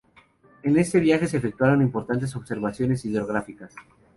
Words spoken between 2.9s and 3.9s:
hidrográficas.